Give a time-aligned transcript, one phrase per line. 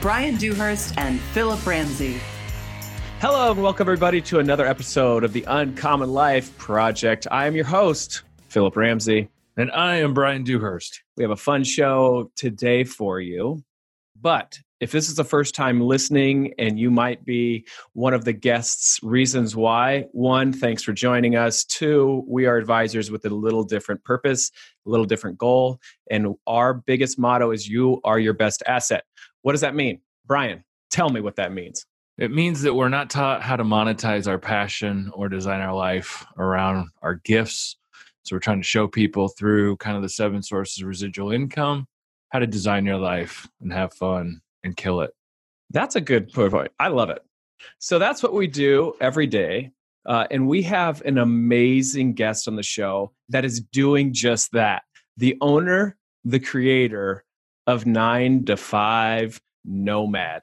[0.00, 2.18] Brian Dewhurst and Philip Ramsey.
[3.20, 7.26] Hello, and welcome everybody to another episode of the Uncommon Life Project.
[7.30, 9.28] I am your host, Philip Ramsey.
[9.58, 11.02] And I am Brian Dewhurst.
[11.18, 13.62] We have a fun show today for you.
[14.18, 18.32] But if this is the first time listening and you might be one of the
[18.32, 21.64] guests, reasons why one, thanks for joining us.
[21.64, 24.50] Two, we are advisors with a little different purpose,
[24.86, 25.78] a little different goal.
[26.10, 29.04] And our biggest motto is you are your best asset.
[29.42, 30.00] What does that mean?
[30.26, 31.86] Brian, tell me what that means.
[32.18, 36.26] It means that we're not taught how to monetize our passion or design our life
[36.36, 37.76] around our gifts.
[38.24, 41.86] So we're trying to show people through kind of the seven sources of residual income
[42.28, 45.10] how to design your life and have fun and kill it.
[45.70, 46.70] That's a good point.
[46.78, 47.22] I love it.
[47.78, 49.72] So that's what we do every day.
[50.06, 54.82] Uh, and we have an amazing guest on the show that is doing just that.
[55.16, 57.24] The owner, the creator
[57.66, 60.42] of Nine to Five Nomad.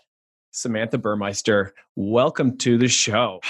[0.52, 3.42] Samantha Burmeister, welcome to the show.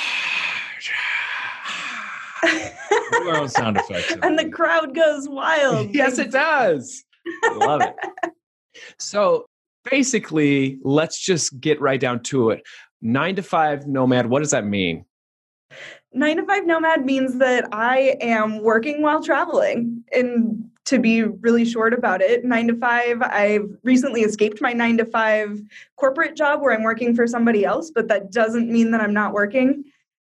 [3.14, 4.16] Our own sound effects.
[4.24, 5.90] and the crowd goes wild.
[5.94, 7.04] yes, it does.
[7.44, 7.96] I love it.
[9.00, 9.48] So
[9.90, 12.62] basically, let's just get right down to it.
[13.02, 15.04] Nine to five nomad, what does that mean?
[16.14, 20.04] Nine to five nomad means that I am working while traveling.
[20.14, 24.98] And to be really short about it, nine to five, I've recently escaped my nine
[24.98, 25.62] to five
[25.98, 29.34] corporate job where I'm working for somebody else, but that doesn't mean that I'm not
[29.34, 29.84] working.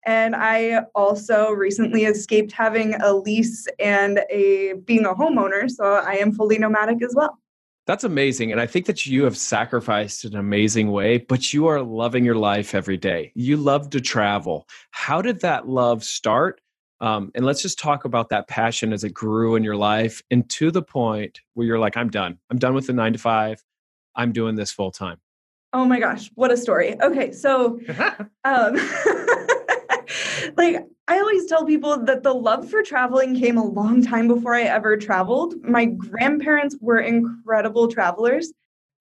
[0.06, 6.14] And I also recently escaped having a lease and a being a homeowner, so I
[6.14, 7.38] am fully nomadic as well.
[7.86, 8.52] That's amazing.
[8.52, 12.26] And I think that you have sacrificed in an amazing way, but you are loving
[12.26, 13.32] your life every day.
[13.36, 14.68] You love to travel.
[14.92, 16.60] How did that love start?
[17.00, 20.50] Um, and let's just talk about that passion as it grew in your life and
[20.52, 22.40] to the point where you're like, I'm done.
[22.50, 23.64] I'm done with the nine to five.
[24.16, 25.20] I'm doing this full time.
[25.74, 27.00] Oh my gosh, what a story.
[27.02, 27.80] Okay, so
[28.44, 28.76] um,
[30.58, 34.56] like I always tell people that the love for traveling came a long time before
[34.56, 35.56] I ever traveled.
[35.64, 38.52] My grandparents were incredible travelers.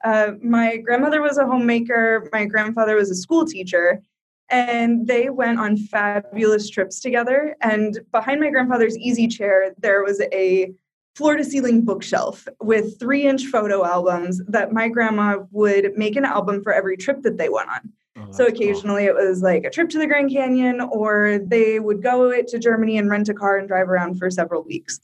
[0.05, 4.03] Uh, my grandmother was a homemaker, my grandfather was a school teacher,
[4.49, 7.57] and they went on fabulous trips together.
[7.61, 10.73] And behind my grandfather's easy chair, there was a
[11.17, 16.25] floor to ceiling bookshelf with three inch photo albums that my grandma would make an
[16.25, 17.93] album for every trip that they went on.
[18.19, 19.17] Oh, so occasionally cool.
[19.17, 22.59] it was like a trip to the Grand Canyon, or they would go it to
[22.59, 25.01] Germany and rent a car and drive around for several weeks.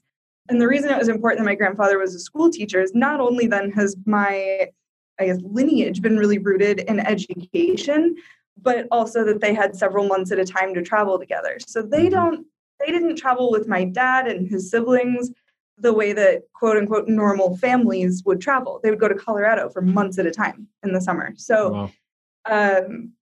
[0.49, 3.21] And the reason it was important that my grandfather was a school teacher is not
[3.21, 4.69] only then has my,
[5.19, 8.17] I guess, lineage been really rooted in education,
[8.61, 11.59] but also that they had several months at a time to travel together.
[11.67, 12.15] So they mm-hmm.
[12.15, 12.47] don't,
[12.81, 15.31] they didn't travel with my dad and his siblings
[15.79, 18.79] the way that quote unquote normal families would travel.
[18.83, 21.33] They would go to Colorado for months at a time in the summer.
[21.37, 21.91] So wow
[22.47, 23.13] um,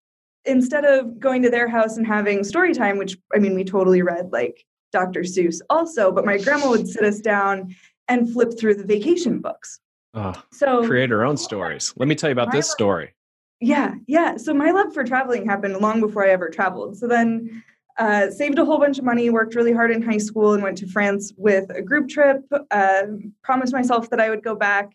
[0.44, 4.02] instead of going to their house and having story time, which I mean, we totally
[4.02, 5.20] read like Dr.
[5.20, 7.74] Seuss also, but my grandma would sit us down
[8.08, 9.80] and flip through the vacation books.
[10.14, 11.92] Oh, so create our own stories.
[11.96, 13.14] Let me tell you about this story.
[13.60, 14.36] Yeah, yeah.
[14.36, 16.96] So my love for traveling happened long before I ever traveled.
[16.96, 17.62] So then
[17.98, 20.78] uh, saved a whole bunch of money, worked really hard in high school, and went
[20.78, 22.42] to France with a group trip.
[22.70, 23.02] Uh,
[23.42, 24.92] promised myself that I would go back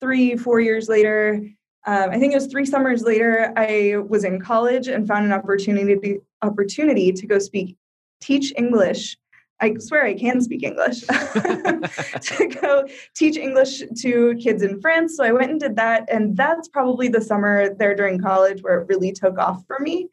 [0.00, 1.40] three, four years later
[1.86, 5.32] um, I think it was three summers later, I was in college and found an
[5.32, 7.76] opportunity to, opportunity to go speak,
[8.20, 9.16] teach English.
[9.60, 15.16] I swear I can speak English to go teach English to kids in France.
[15.16, 18.80] So I went and did that, and that's probably the summer there during college where
[18.80, 20.08] it really took off for me.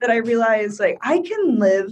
[0.00, 1.90] That I realized like I can live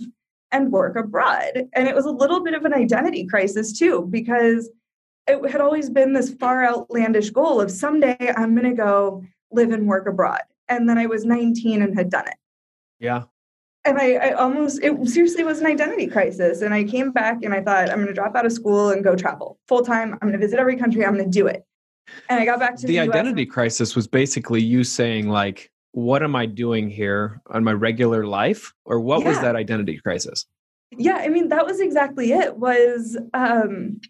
[0.52, 4.70] and work abroad, and it was a little bit of an identity crisis too because
[5.26, 9.70] it had always been this far outlandish goal of someday I'm going to go live
[9.70, 10.42] and work abroad.
[10.68, 12.36] And then I was 19 and had done it.
[12.98, 13.24] Yeah.
[13.86, 16.60] And I, I almost, it seriously was an identity crisis.
[16.60, 19.04] And I came back and I thought, I'm going to drop out of school and
[19.04, 20.14] go travel full time.
[20.14, 21.04] I'm going to visit every country.
[21.04, 21.64] I'm going to do it.
[22.28, 26.22] And I got back to the, the identity crisis was basically you saying, like, what
[26.22, 28.72] am I doing here on my regular life?
[28.84, 29.28] Or what yeah.
[29.28, 30.46] was that identity crisis?
[30.90, 32.56] Yeah, I mean, that was exactly it.
[32.56, 34.00] Was um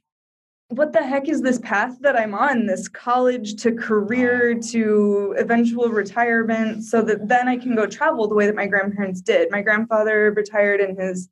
[0.69, 2.67] what the heck is this path that I'm on?
[2.67, 8.35] This college to career to eventual retirement, so that then I can go travel the
[8.35, 9.51] way that my grandparents did.
[9.51, 11.29] My grandfather retired in his,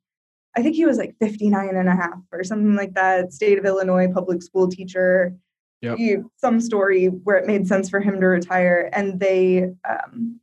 [0.56, 3.64] I think he was like 59 and a half or something like that, state of
[3.64, 5.34] Illinois public school teacher.
[5.82, 5.98] Yep.
[5.98, 8.88] He, some story where it made sense for him to retire.
[8.92, 10.40] And they, um,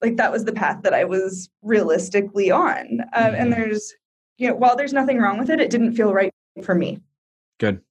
[0.00, 3.00] like, that was the path that I was realistically on.
[3.12, 3.92] Um, And there's,
[4.38, 6.32] you know, while there's nothing wrong with it, it didn't feel right
[6.62, 7.02] for me.
[7.58, 7.82] Good.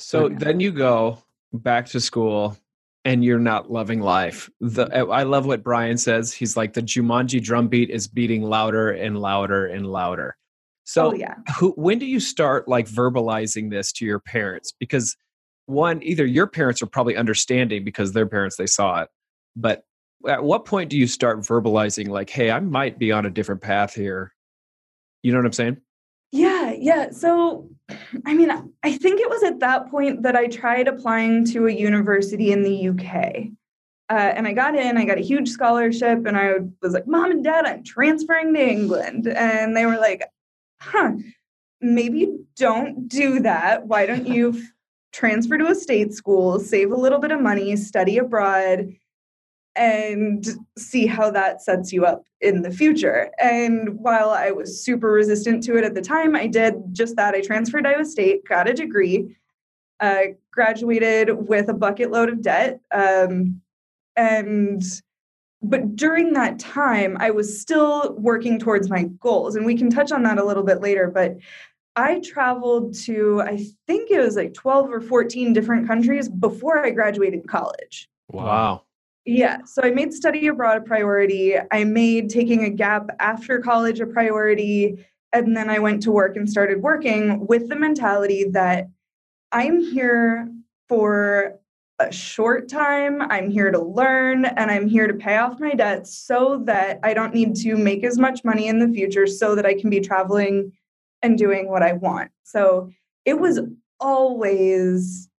[0.00, 0.38] So Yeah.
[0.38, 1.18] then you go
[1.52, 2.56] back to school
[3.04, 4.50] and you're not loving life.
[4.60, 5.10] The mm-hmm.
[5.10, 6.32] I love what Brian says.
[6.32, 10.36] He's like the Jumanji drum beat is beating louder and louder and louder.
[10.36, 11.36] Oh, so oh, yeah.
[11.58, 14.72] who, when do you start like verbalizing this to your parents?
[14.78, 15.16] Because
[15.66, 19.08] one, either your parents are probably understanding because their parents they saw it,
[19.54, 19.84] but
[20.28, 23.62] at what point do you start verbalizing like, "Hey, I might be on a different
[23.62, 24.34] path here"?
[25.22, 25.76] You know what I'm saying?
[26.32, 27.10] Yeah, yeah.
[27.10, 27.68] So,
[28.26, 28.50] I mean,
[28.82, 32.62] I think it was at that point that I tried applying to a university in
[32.62, 33.48] the UK.
[34.10, 37.30] Uh, and I got in, I got a huge scholarship, and I was like, Mom
[37.30, 39.28] and Dad, I'm transferring to England.
[39.28, 40.24] And they were like,
[40.80, 41.12] huh,
[41.80, 43.86] maybe don't do that.
[43.86, 44.60] Why don't you
[45.12, 48.92] transfer to a state school, save a little bit of money, study abroad,
[49.76, 50.44] and
[50.76, 53.30] see how that sets you up in the future.
[53.38, 57.34] And while I was super resistant to it at the time, I did just that.
[57.34, 59.36] I transferred Iowa State, got a degree,
[60.00, 62.80] uh, graduated with a bucket load of debt.
[62.92, 63.60] Um,
[64.16, 64.82] and
[65.62, 69.56] but during that time, I was still working towards my goals.
[69.56, 71.10] And we can touch on that a little bit later.
[71.14, 71.36] But
[71.96, 76.90] I traveled to, I think it was like 12 or 14 different countries before I
[76.90, 78.08] graduated college.
[78.28, 78.84] Wow.
[79.26, 81.54] Yeah, so I made study abroad a priority.
[81.70, 85.04] I made taking a gap after college a priority.
[85.32, 88.88] And then I went to work and started working with the mentality that
[89.52, 90.48] I'm here
[90.88, 91.60] for
[92.00, 93.20] a short time.
[93.22, 97.14] I'm here to learn and I'm here to pay off my debts so that I
[97.14, 100.00] don't need to make as much money in the future so that I can be
[100.00, 100.72] traveling
[101.22, 102.30] and doing what I want.
[102.42, 102.90] So
[103.24, 103.60] it was
[104.00, 105.29] always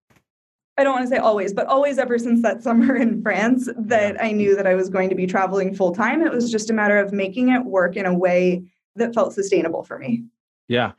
[0.78, 4.22] I don't want to say always, but always ever since that summer in France that
[4.22, 6.22] I knew that I was going to be traveling full time.
[6.22, 8.62] It was just a matter of making it work in a way
[8.96, 10.24] that felt sustainable for me.
[10.68, 10.92] Yeah.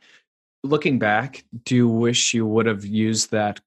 [0.62, 3.60] Looking back, do you wish you would have used that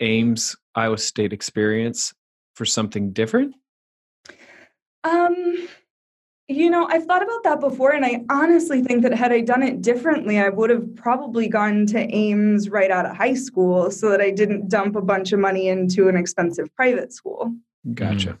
[0.00, 2.12] Ames Iowa State experience
[2.54, 3.54] for something different?
[5.04, 5.68] Um,
[6.56, 9.62] you know, I've thought about that before, and I honestly think that had I done
[9.62, 14.10] it differently, I would have probably gone to Ames right out of high school so
[14.10, 17.54] that I didn't dump a bunch of money into an expensive private school.
[17.94, 18.38] Gotcha.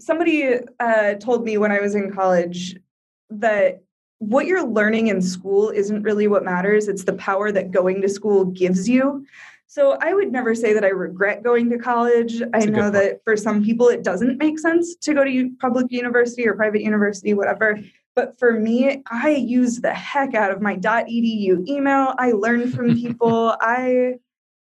[0.00, 2.76] somebody uh, told me when I was in college
[3.30, 3.82] that
[4.18, 6.88] what you're learning in school isn't really what matters.
[6.88, 9.26] It's the power that going to school gives you.
[9.72, 12.42] So I would never say that I regret going to college.
[12.42, 15.50] I That's good know that for some people it doesn't make sense to go to
[15.62, 17.78] public university or private university, whatever.
[18.14, 22.12] But for me, I use the heck out of my .edu email.
[22.18, 23.56] I learned from people.
[23.62, 24.16] I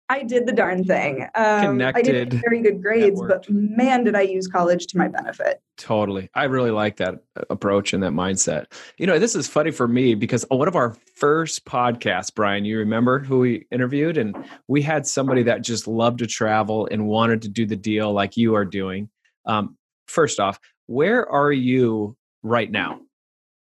[0.09, 1.24] I did the darn thing.
[1.36, 5.09] Um, I didn't Connected, very good grades, but man, did I use college to my
[5.09, 5.62] benefit.
[5.77, 6.30] Totally.
[6.33, 8.65] I really like that uh, approach and that mindset.
[8.98, 12.77] You know, this is funny for me because one of our first podcasts, Brian, you
[12.77, 14.18] remember who we interviewed?
[14.18, 14.36] And
[14.68, 18.38] we had somebody that just loved to travel and wanted to do the deal like
[18.38, 19.09] you are doing.
[19.45, 19.77] Um,
[20.07, 23.02] first off, where are you right now?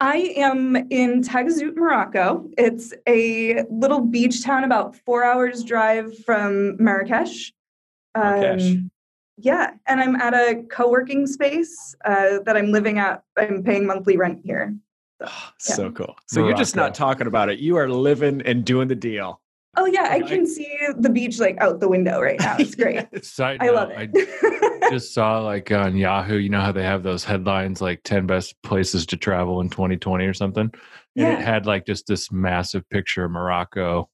[0.06, 2.48] I am in Tagazout, Morocco.
[2.60, 7.52] It's a little beach town about four hours drive from Marrakesh.
[8.16, 8.72] Marrakesh.
[8.74, 8.92] Um,
[9.38, 13.24] yeah, and I'm at a co-working space uh, that I'm living at.
[13.36, 14.76] I'm paying monthly rent here.
[15.22, 16.16] Oh, so cool.
[16.28, 17.58] So you're just not talking about it.
[17.58, 19.42] You are living and doing the deal.
[19.78, 20.38] Oh yeah, I Okay.
[20.38, 22.58] can see the beach like out the window right now.
[22.60, 23.06] It's great.
[23.26, 24.12] Side I love it.
[24.16, 28.26] I just saw like on Yahoo, you know how they have those headlines like 10
[28.28, 30.72] best places to travel in 2020 or something?
[30.72, 30.74] And
[31.16, 31.40] Yeah.
[31.40, 34.10] it had like just this massive picture of Morocco.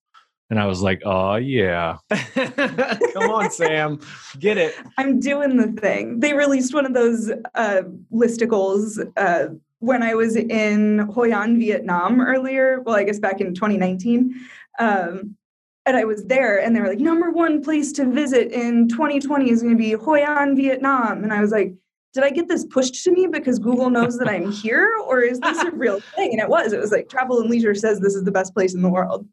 [0.50, 1.98] And I was like, oh, yeah.
[2.36, 4.00] Come on, Sam.
[4.40, 4.76] Get it.
[4.98, 6.20] I'm doing the thing.
[6.20, 9.48] They released one of those uh, listicles uh,
[9.80, 12.82] when I was in Hoi An, Vietnam earlier.
[12.82, 14.36] Well, I guess back in 2019.
[14.78, 15.38] Um,
[15.86, 19.50] and I was there, and they were like, number one place to visit in 2020
[19.50, 21.24] is going to be Hoi An, Vietnam.
[21.24, 21.74] And I was like,
[22.14, 25.40] did I get this pushed to me because Google knows that I'm here, or is
[25.40, 26.32] this a real thing?
[26.34, 26.74] And it was.
[26.74, 29.28] It was like Travel and Leisure says this is the best place in the world.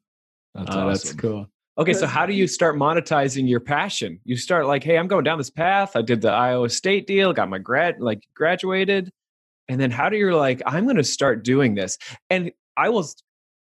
[0.55, 1.47] That's oh, that's cool.
[1.77, 4.19] Okay, so how do you start monetizing your passion?
[4.25, 5.95] You start like, hey, I'm going down this path.
[5.95, 9.13] I did the Iowa State deal, got my grad, like graduated,
[9.69, 11.99] and then how do you like, I'm going to start doing this?
[12.31, 13.09] And I will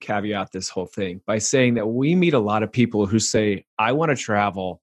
[0.02, 3.66] caveat this whole thing by saying that we meet a lot of people who say,
[3.78, 4.82] I want to travel,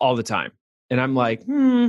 [0.00, 0.52] all the time.
[0.90, 1.88] And I'm like, hmm,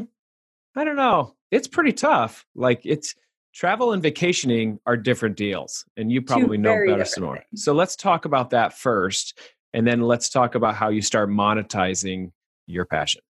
[0.76, 1.36] I don't know.
[1.52, 2.46] It's pretty tough.
[2.56, 3.16] Like it's
[3.54, 5.86] travel and vacationing are different deals.
[5.98, 7.40] And you probably know better, Simone.
[7.56, 9.38] So let's talk about that first.
[9.74, 12.32] And then let's talk about how you start monetizing
[12.68, 13.22] your passion.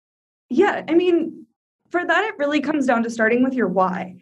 [0.51, 0.85] Yeah.
[0.89, 1.47] I mean,
[1.91, 4.17] for that, it really comes down to starting with your why.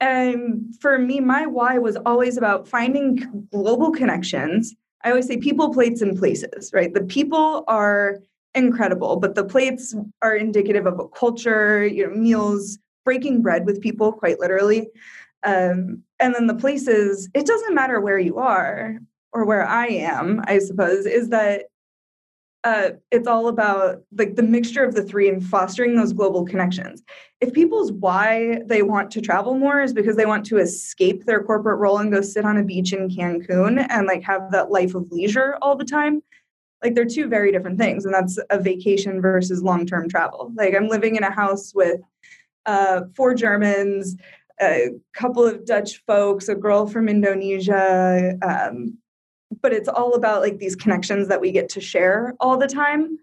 [0.00, 4.74] And for me, my why was always about finding global connections.
[5.04, 6.92] I always say people, plates, and places, right?
[6.92, 8.18] The people are
[8.54, 13.80] incredible, but the plates are indicative of a culture, you know, meals, breaking bread with
[13.80, 14.88] people, quite literally.
[15.44, 18.98] Um, and then the places, it doesn't matter where you are
[19.32, 21.66] or where I am, I suppose, is that
[22.64, 27.02] uh, it's all about like the mixture of the three and fostering those global connections.
[27.40, 31.44] If people's why they want to travel more is because they want to escape their
[31.44, 34.94] corporate role and go sit on a beach in Cancun and like have that life
[34.94, 36.22] of leisure all the time,
[36.82, 38.04] like they're two very different things.
[38.04, 40.52] And that's a vacation versus long term travel.
[40.56, 42.00] Like I'm living in a house with
[42.64, 44.16] uh, four Germans,
[44.60, 48.98] a couple of Dutch folks, a girl from Indonesia, um,
[49.62, 53.18] but it's all about like these connections that we get to share all the time.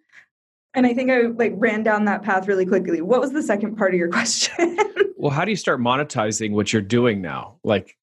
[0.76, 3.02] And i think i like ran down that path really quickly.
[3.02, 4.78] What was the second part of your question?
[5.18, 7.58] Well how do you start monetizing what you're doing now?
[7.64, 7.96] Like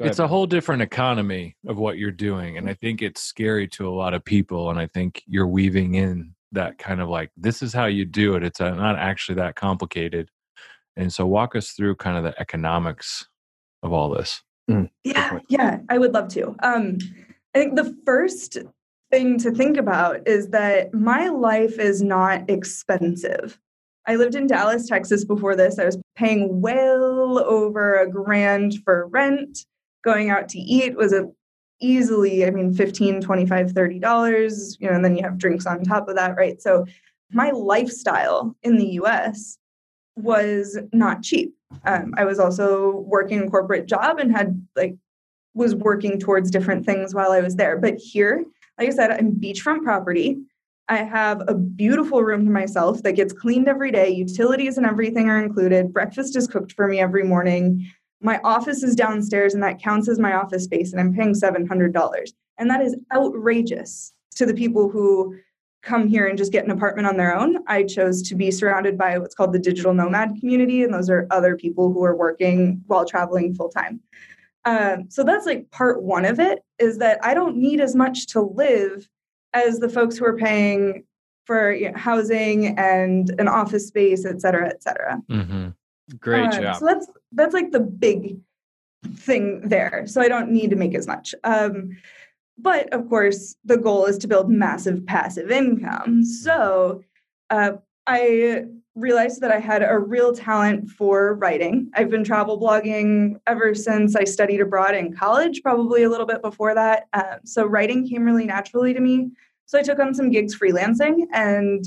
[0.00, 3.88] it's a whole different economy of what you're doing and i think it's scary to
[3.88, 7.62] a lot of people and i think you're weaving in that kind of like this
[7.62, 8.42] is how you do it.
[8.42, 10.30] It's not actually that complicated.
[10.96, 13.28] And so walk us through kind of the economics
[13.82, 14.42] of all this.
[14.70, 16.54] Mm, yeah yeah i would love to.
[16.62, 16.98] Um
[17.58, 18.56] I think the first
[19.10, 23.58] thing to think about is that my life is not expensive.
[24.06, 25.76] I lived in Dallas, Texas before this.
[25.76, 29.66] I was paying well over a grand for rent.
[30.04, 31.26] Going out to eat was a
[31.80, 35.82] easily, I mean, 15, 25, 30 dollars, you know, and then you have drinks on
[35.82, 36.62] top of that, right?
[36.62, 36.86] So
[37.32, 39.58] my lifestyle in the US
[40.14, 41.56] was not cheap.
[41.84, 44.94] Um, I was also working a corporate job and had like
[45.58, 47.76] was working towards different things while I was there.
[47.76, 48.44] But here,
[48.78, 50.38] like I said, I'm beachfront property.
[50.88, 54.08] I have a beautiful room to myself that gets cleaned every day.
[54.08, 55.92] Utilities and everything are included.
[55.92, 57.86] Breakfast is cooked for me every morning.
[58.22, 62.32] My office is downstairs, and that counts as my office space, and I'm paying $700.
[62.56, 65.36] And that is outrageous to the people who
[65.82, 67.58] come here and just get an apartment on their own.
[67.66, 71.26] I chose to be surrounded by what's called the digital nomad community, and those are
[71.30, 74.00] other people who are working while traveling full time.
[74.64, 78.26] Um, so that's like part one of it is that I don't need as much
[78.28, 79.08] to live
[79.54, 81.04] as the folks who are paying
[81.46, 85.22] for you know, housing and an office space, et cetera, et cetera.
[85.30, 85.68] Mm-hmm.
[86.18, 86.76] Great um, job.
[86.76, 88.38] So that's that's like the big
[89.14, 90.04] thing there.
[90.06, 91.34] So I don't need to make as much.
[91.44, 91.96] Um,
[92.58, 96.24] but of course, the goal is to build massive passive income.
[96.24, 97.02] So
[97.50, 97.72] uh,
[98.06, 98.64] I
[98.98, 101.90] realized that I had a real talent for writing.
[101.94, 106.42] I've been travel blogging ever since I studied abroad in college, probably a little bit
[106.42, 107.06] before that.
[107.12, 109.30] Um, so writing came really naturally to me.
[109.66, 111.86] So I took on some gigs freelancing, and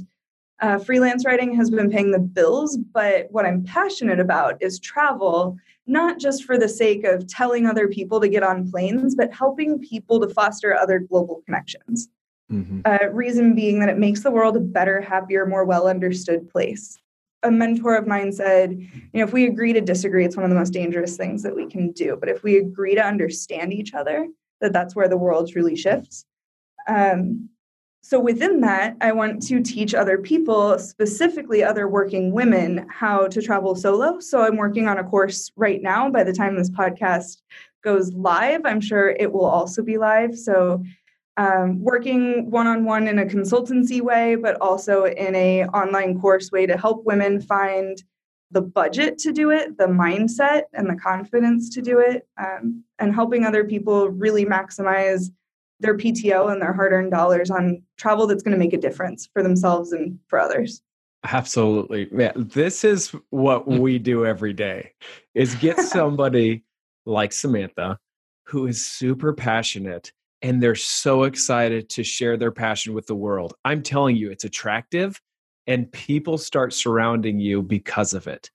[0.62, 2.78] uh, freelance writing has been paying the bills.
[2.78, 7.88] But what I'm passionate about is travel, not just for the sake of telling other
[7.88, 12.08] people to get on planes, but helping people to foster other global connections.
[12.52, 12.82] Mm-hmm.
[12.86, 17.00] Uh, reason being that it makes the world a better, happier, more well understood place.
[17.44, 20.52] A mentor of mine said, you know, if we agree to disagree, it's one of
[20.52, 22.16] the most dangerous things that we can do.
[22.20, 24.28] But if we agree to understand each other,
[24.62, 26.26] that that's where the world truly shifts.
[26.88, 27.50] Um,
[28.04, 33.42] so within that, I want to teach other people, specifically other working women, how to
[33.42, 34.20] travel solo.
[34.20, 36.10] So I'm working on a course right now.
[36.10, 37.38] By the time this podcast
[37.84, 40.36] goes live, I'm sure it will also be live.
[40.38, 40.84] So
[41.38, 46.78] um, working one-on-one in a consultancy way but also in a online course way to
[46.78, 48.04] help women find
[48.52, 53.16] the budget to do it the mindset and the confidence to do it um, and
[53.16, 55.32] helping other people really maximize
[55.80, 59.42] their pto and their hard-earned dollars on travel that's going to make a difference for
[59.42, 60.82] themselves and for others.
[61.24, 62.08] Absolutely.
[62.12, 64.92] Yeah this is what we do every day
[65.34, 66.64] is get somebody
[67.06, 67.98] like samantha
[68.46, 73.54] who is super passionate and they're so excited to share their passion with the world.
[73.64, 75.20] I'm telling you, it's attractive
[75.68, 78.50] and people start surrounding you because of it.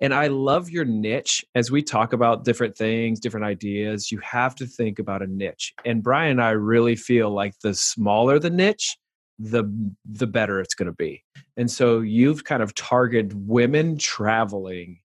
[0.00, 1.44] And I love your niche.
[1.54, 5.72] As we talk about different things, different ideas, you have to think about a niche.
[5.84, 8.96] And Brian and I really feel like the smaller the niche,
[9.38, 9.64] the
[10.04, 11.24] the better it's going to be.
[11.56, 14.98] And so you've kind of targeted women traveling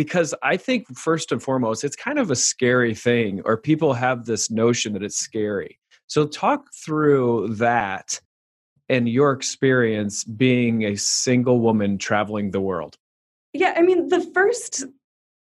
[0.00, 4.24] because I think first and foremost, it's kind of a scary thing, or people have
[4.24, 5.78] this notion that it's scary.
[6.06, 8.18] So, talk through that
[8.88, 12.96] and your experience being a single woman traveling the world?
[13.52, 14.86] Yeah, I mean, the first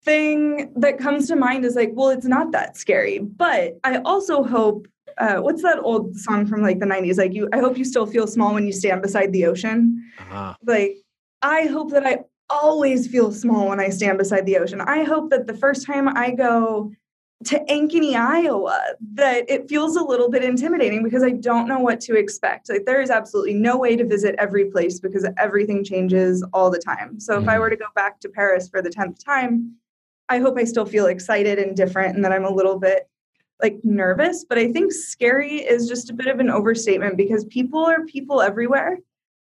[0.06, 3.20] thing that comes to mind is like, well, it's not that scary.
[3.20, 7.18] But I also hope, uh, what's that old song from like the 90s?
[7.18, 10.02] Like, you, I hope you still feel small when you stand beside the ocean.
[10.18, 10.54] Uh-huh.
[10.64, 10.96] Like,
[11.42, 12.20] I hope that I
[12.50, 14.82] always feel small when I stand beside the ocean.
[14.82, 16.92] I hope that the first time I go
[17.46, 18.82] to Ankeny, Iowa,
[19.14, 22.70] that it feels a little bit intimidating because I don't know what to expect.
[22.70, 26.80] Like there is absolutely no way to visit every place because everything changes all the
[26.80, 27.20] time.
[27.20, 27.62] So if I mm-hmm.
[27.62, 29.76] were to go back to Paris for the 10th time,
[30.30, 33.10] I hope I still feel excited and different and that I'm a little bit
[33.62, 37.86] like nervous, but I think scary is just a bit of an overstatement because people
[37.86, 39.00] are people everywhere.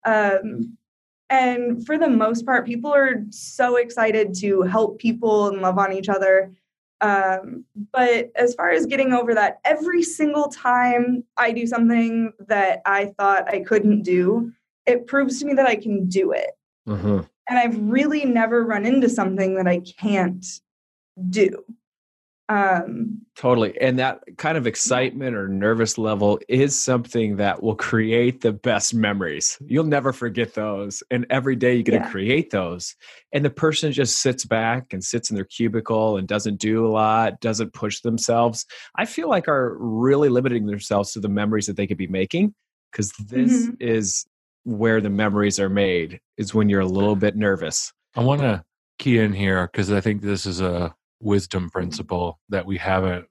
[0.04, 0.76] Um,
[1.30, 5.92] and for the most part, people are so excited to help people and love on
[5.92, 6.52] each other.
[7.00, 12.82] Um, but as far as getting over that, every single time I do something that
[12.84, 14.52] I thought I couldn't do,
[14.86, 16.50] it proves to me that I can do it.
[16.88, 17.20] Mm-hmm.
[17.48, 20.44] And I've really never run into something that I can't
[21.30, 21.64] do.
[22.50, 23.80] Um, totally.
[23.80, 28.92] And that kind of excitement or nervous level is something that will create the best
[28.92, 29.56] memories.
[29.64, 31.04] You'll never forget those.
[31.12, 32.02] And every day you get yeah.
[32.02, 32.96] to create those.
[33.32, 36.90] And the person just sits back and sits in their cubicle and doesn't do a
[36.90, 38.66] lot, doesn't push themselves.
[38.96, 42.52] I feel like are really limiting themselves to the memories that they could be making
[42.90, 43.74] because this mm-hmm.
[43.78, 44.26] is
[44.64, 47.92] where the memories are made, is when you're a little bit nervous.
[48.16, 48.64] I want to
[48.98, 53.26] key in here because I think this is a wisdom principle that we haven't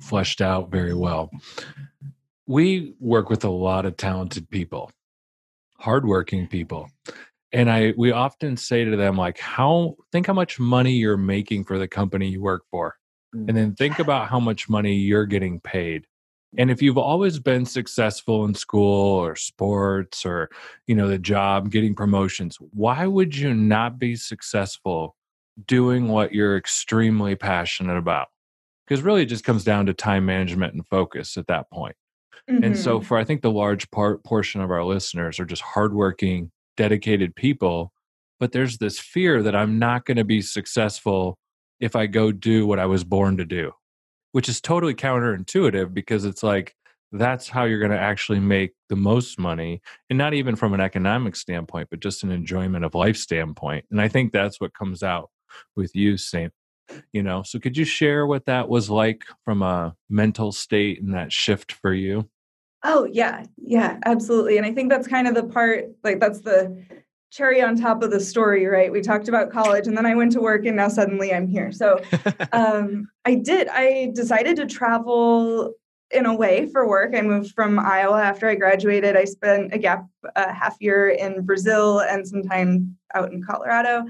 [0.00, 1.30] fleshed out very well.
[2.46, 4.90] We work with a lot of talented people,
[5.78, 6.88] hardworking people.
[7.52, 11.64] And I we often say to them like how think how much money you're making
[11.64, 12.96] for the company you work for.
[13.32, 13.76] And then mm.
[13.76, 16.06] think about how much money you're getting paid.
[16.58, 20.48] And if you've always been successful in school or sports or
[20.86, 25.15] you know the job getting promotions, why would you not be successful
[25.64, 28.28] doing what you're extremely passionate about
[28.86, 31.96] because really it just comes down to time management and focus at that point.
[32.48, 32.62] Mm-hmm.
[32.62, 33.06] and so mm-hmm.
[33.06, 37.92] for i think the large part portion of our listeners are just hardworking dedicated people
[38.38, 41.38] but there's this fear that i'm not going to be successful
[41.80, 43.72] if i go do what i was born to do
[44.30, 46.76] which is totally counterintuitive because it's like
[47.10, 50.80] that's how you're going to actually make the most money and not even from an
[50.80, 55.02] economic standpoint but just an enjoyment of life standpoint and i think that's what comes
[55.02, 55.30] out
[55.76, 56.52] with you, Saint.
[57.12, 61.12] You know, so could you share what that was like from a mental state and
[61.14, 62.28] that shift for you?
[62.84, 63.44] Oh, yeah.
[63.56, 64.56] Yeah, absolutely.
[64.56, 66.84] And I think that's kind of the part, like, that's the
[67.30, 68.92] cherry on top of the story, right?
[68.92, 71.72] We talked about college and then I went to work and now suddenly I'm here.
[71.72, 72.00] So
[72.52, 73.68] um, I did.
[73.68, 75.74] I decided to travel
[76.12, 77.14] in a way for work.
[77.16, 79.16] I moved from Iowa after I graduated.
[79.16, 84.06] I spent a gap a half year in Brazil and some time out in Colorado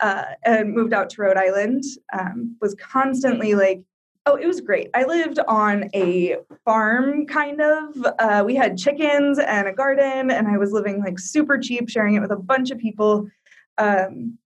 [0.00, 3.82] uh, and moved out to Rhode Island, um, was constantly like,
[4.26, 4.90] oh, it was great.
[4.94, 8.06] I lived on a farm, kind of.
[8.18, 12.14] Uh, we had chickens and a garden, and I was living like super cheap, sharing
[12.14, 13.28] it with a bunch of people.
[13.78, 14.38] Um,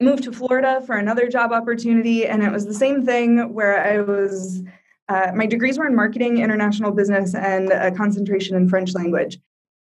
[0.00, 4.00] moved to Florida for another job opportunity, and it was the same thing where I
[4.00, 4.62] was.
[5.08, 9.38] Uh, my degrees were in marketing, international business, and a concentration in French language.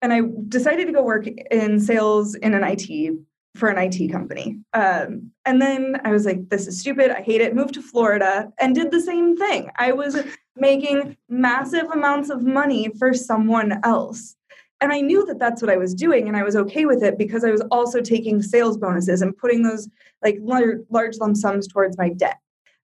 [0.03, 3.17] And I decided to go work in sales in an IT
[3.57, 4.59] for an IT company.
[4.75, 7.11] Um, and then I was like, this is stupid.
[7.11, 7.55] I hate it.
[7.55, 9.71] Moved to Florida and did the same thing.
[9.77, 10.19] I was
[10.57, 14.37] making massive amounts of money for someone else.
[14.81, 17.17] And I knew that that's what I was doing, and I was okay with it
[17.17, 19.89] because I was also taking sales bonuses and putting those
[20.23, 22.39] like large, large lump sums towards my debt,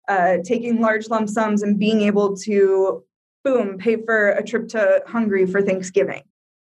[0.09, 3.05] uh, taking large lump sums and being able to,
[3.45, 6.23] boom, pay for a trip to Hungary for Thanksgiving.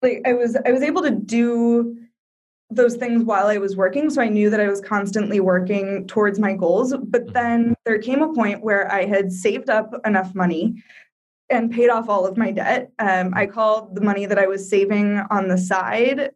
[0.02, 1.98] Like I was, I was able to do
[2.72, 4.10] those things while I was working.
[4.10, 6.94] So I knew that I was constantly working towards my goals.
[6.94, 7.34] But mm-hmm.
[7.34, 10.82] then there came a point where I had saved up enough money
[11.50, 12.92] and paid off all of my debt.
[13.00, 16.32] Um, I called the money that I was saving on the side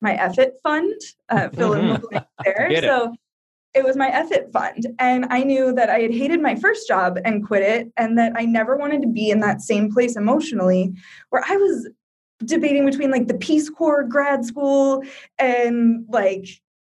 [0.00, 0.94] my EFIT fund,
[1.28, 2.82] uh, fill in the blank there.
[2.82, 3.14] so
[3.74, 4.86] it was my EFIT fund.
[4.98, 8.32] And I knew that I had hated my first job and quit it, and that
[8.36, 10.94] I never wanted to be in that same place emotionally
[11.30, 11.88] where I was
[12.44, 15.02] debating between like the Peace Corps grad school
[15.38, 16.46] and like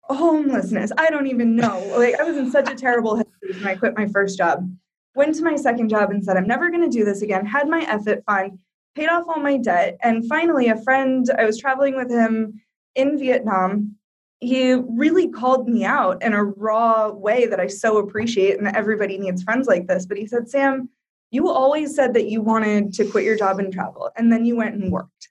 [0.03, 0.91] homelessness.
[0.97, 1.79] I don't even know.
[1.97, 4.69] Like I was in such a terrible headspace when I quit my first job.
[5.15, 7.45] Went to my second job and said, I'm never going to do this again.
[7.45, 8.57] Had my EFIT fund,
[8.95, 9.97] paid off all my debt.
[10.01, 12.61] And finally, a friend, I was traveling with him
[12.95, 13.95] in Vietnam.
[14.39, 18.57] He really called me out in a raw way that I so appreciate.
[18.57, 20.05] And everybody needs friends like this.
[20.05, 20.89] But he said, Sam,
[21.33, 24.55] you always said that you wanted to quit your job and travel, and then you
[24.55, 25.29] went and worked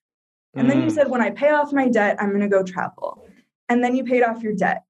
[0.54, 0.92] And then you Mm.
[0.92, 3.26] said, when I pay off my debt, I'm going to go travel.
[3.68, 4.84] And then you paid off your debt.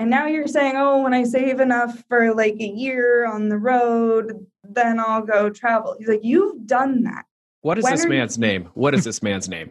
[0.00, 3.58] And now you're saying, oh, when I save enough for like a year on the
[3.58, 5.96] road, then I'll go travel.
[5.98, 7.24] He's like, you've done that.
[7.62, 8.68] What is When this are you- man's name?
[8.74, 9.70] What is this man's name?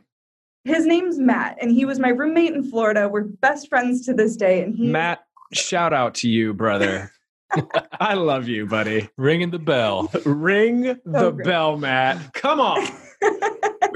[0.66, 3.08] His name's Matt, and he was my roommate in Florida.
[3.08, 4.62] We're best friends to this day.
[4.64, 5.20] And he, Matt,
[5.54, 7.10] shout out to you, brother.
[8.02, 9.08] I love you, buddy.
[9.18, 10.12] Ringing the bell.
[10.26, 12.34] Ring the Oh, bell, Matt.
[12.34, 12.86] Come on.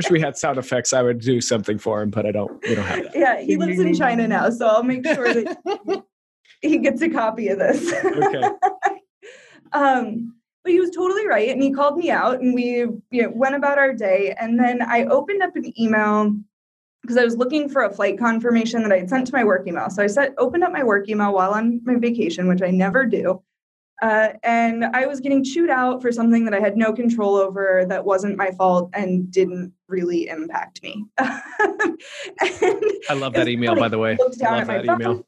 [0.02, 0.94] Wish we had sound effects.
[0.94, 2.60] I would do something for him, but I don't.
[2.64, 3.16] We don't have that.
[3.16, 6.04] yeah, he lives in China now, so I'll make sure that
[6.62, 7.94] he gets a copy of this.
[8.04, 8.44] Okay.
[9.74, 13.30] um, but he was totally right, and he called me out, and we you know,
[13.30, 14.36] went about our day.
[14.40, 16.36] And then I opened up an email
[17.04, 19.68] because I was looking for a flight confirmation that I had sent to my work
[19.68, 19.90] email.
[19.92, 23.06] So I set opened up my work email while on my vacation, which I never
[23.06, 23.42] do.
[24.02, 27.86] Uh, and I was getting chewed out for something that I had no control over,
[27.88, 31.06] that wasn't my fault, and didn't really impact me.
[31.20, 33.82] I love that email, funny.
[33.82, 34.16] by the way.
[34.18, 35.28] looked down Love at my phone, email.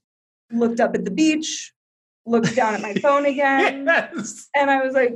[0.51, 1.73] looked up at the beach,
[2.25, 4.49] looked down at my phone again, Yes.
[4.55, 5.13] and I was like,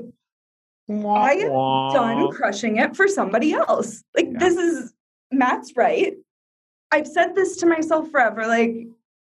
[0.90, 4.04] I am Wah, done crushing it for somebody else.
[4.16, 4.40] Like Yeah.
[4.40, 4.94] this is
[5.32, 6.14] Matt's right.
[6.92, 8.48] I've said this to myself forever.
[8.48, 8.88] Like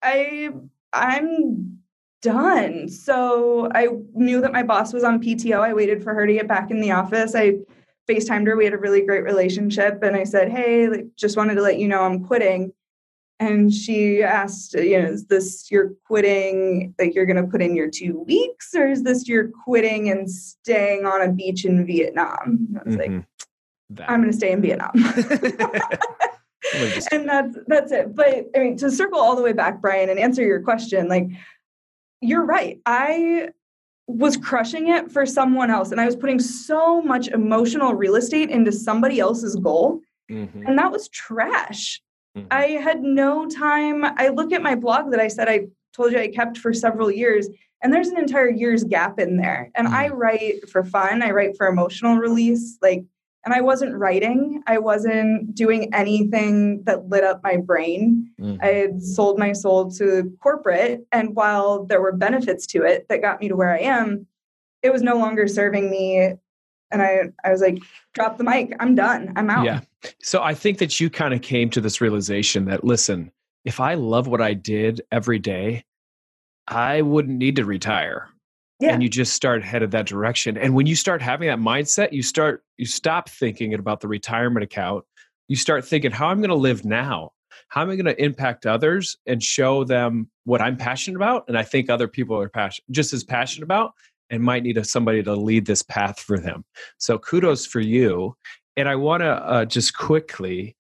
[0.02, 0.50] I
[0.94, 1.80] I'm
[2.22, 2.88] done.
[2.88, 5.60] So I knew that my boss was on PTO.
[5.60, 7.34] I waited for her to get back in the office.
[7.36, 7.56] I
[8.10, 8.56] FaceTimed her.
[8.58, 10.02] We had a really great relationship.
[10.04, 12.74] And I said, Hey, like just wanted to let you know I'm quitting.
[13.40, 17.76] And she asked, you know, is this you're quitting, like you're going to put in
[17.76, 22.68] your two weeks, or is this you're quitting and staying on a beach in Vietnam?
[22.70, 23.26] And I was like, Mhm.
[23.92, 24.10] That.
[24.10, 24.92] I'm going to stay in Vietnam.
[26.74, 28.16] Just- and that's that's it.
[28.16, 31.28] But I mean, to circle all the way back, Brian, and answer your question, like
[32.22, 32.80] you're right.
[32.86, 33.50] I
[34.18, 38.50] was crushing it for someone else, and I was putting so much emotional real estate
[38.50, 40.68] into somebody else's goal, Mhm.
[40.68, 42.02] and that was trash.
[42.38, 42.48] Mhm.
[42.52, 44.04] I had no time.
[44.06, 47.12] I look at my blog that I said I told you I kept for several
[47.12, 47.50] years,
[47.82, 49.72] and there's an entire year's gap in there.
[49.76, 52.78] And I write for fun, I write for emotional release.
[52.82, 53.04] Like,
[53.44, 58.30] and I wasn't writing, I wasn't doing anything that lit up my brain.
[58.40, 58.62] Mhm.
[58.62, 61.06] I had sold my soul to corporate.
[61.12, 64.28] And while there were benefits to it that got me to where I am,
[64.84, 66.34] it was no longer serving me.
[66.92, 67.80] And I, I was like,
[68.14, 68.76] drop the mic.
[68.80, 69.34] I'm done.
[69.36, 69.66] I'm out.
[69.66, 69.82] Yeah.
[70.22, 73.32] So I think that you kind of came to this realization that listen,
[73.66, 75.84] if I love what I did every day,
[76.68, 78.28] I wouldn't need to retire.
[78.82, 78.94] Yeah.
[78.94, 80.58] And you just start headed that direction.
[80.58, 84.64] And when you start having that mindset, you start you stop thinking about the retirement
[84.64, 85.06] account.
[85.48, 87.32] You start thinking, how I'm going to live now?
[87.68, 91.46] How am I going to impact others and show them what I'm passionate about?
[91.48, 93.94] And I think other people are passionate, just as passionate about,
[94.30, 96.66] and might need a, somebody to lead this path for them.
[96.98, 98.36] So kudos for you.
[98.78, 100.76] And I want to uh, just quickly,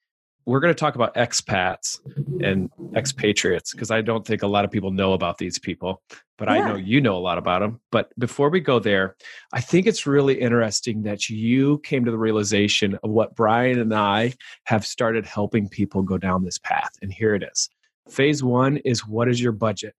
[0.45, 1.99] we're going to talk about expats
[2.43, 6.01] and expatriates because I don't think a lot of people know about these people,
[6.37, 7.79] but I know you know a lot about them.
[7.91, 9.15] But before we go there,
[9.53, 13.93] I think it's really interesting that you came to the realization of what Brian and
[13.93, 14.33] I
[14.65, 16.91] have started helping people go down this path.
[17.01, 17.69] And here it is.
[18.09, 19.93] Phase one is what is your budget?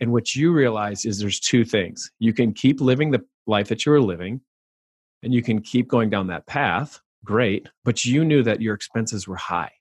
[0.00, 2.10] And what you realize is there's two things.
[2.18, 4.40] You can keep living the life that you were living,
[5.22, 7.00] and you can keep going down that path.
[7.24, 7.68] Great.
[7.84, 9.72] But you knew that your expenses were high.